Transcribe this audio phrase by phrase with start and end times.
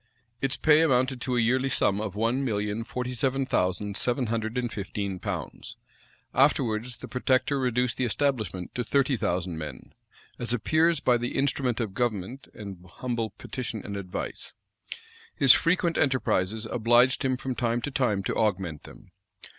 [0.41, 4.57] Its pay amounted to a yearly sum of one million forty seven thousand seven hundred
[4.57, 5.75] and fifteen pounds.[]
[6.33, 9.93] Afterwards the protector reduced the establishment to thirty thousand men;
[10.39, 14.53] as appears by the "instrument of government and humble petition and advice."
[15.35, 19.11] His frequent enterprises obliged him from time to time to augment them.